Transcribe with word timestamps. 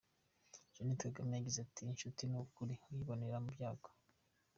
Jeannette 0.73 1.03
Kagame 1.07 1.31
yagize 1.35 1.59
ati 1.61 1.81
:”Inshuti 1.91 2.21
y’ukuri 2.31 2.73
uyibonera 2.91 3.37
mu 3.43 3.49
byago”. 3.55 3.89